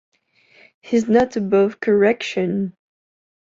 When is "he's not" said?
0.79-1.35